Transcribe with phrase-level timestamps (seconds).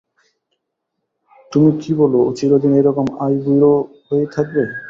[1.51, 3.73] তুমি কি বল ও চিরদিন এইরকম আইবুড়ো
[4.05, 4.63] হয়েই থাকবে?